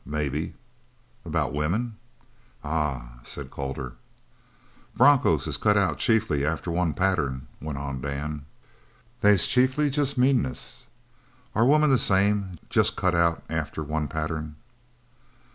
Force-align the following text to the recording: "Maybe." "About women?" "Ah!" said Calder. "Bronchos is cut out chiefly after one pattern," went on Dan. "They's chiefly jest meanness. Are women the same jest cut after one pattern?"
"Maybe." 0.03 0.55
"About 1.25 1.53
women?" 1.53 1.95
"Ah!" 2.63 3.19
said 3.21 3.51
Calder. 3.51 3.97
"Bronchos 4.95 5.45
is 5.45 5.57
cut 5.57 5.77
out 5.77 5.99
chiefly 5.99 6.43
after 6.43 6.71
one 6.71 6.95
pattern," 6.95 7.45
went 7.61 7.77
on 7.77 8.01
Dan. 8.01 8.47
"They's 9.19 9.45
chiefly 9.45 9.91
jest 9.91 10.17
meanness. 10.17 10.87
Are 11.53 11.67
women 11.67 11.91
the 11.91 11.99
same 11.99 12.57
jest 12.67 12.95
cut 12.95 13.13
after 13.47 13.83
one 13.83 14.07
pattern?" 14.07 14.55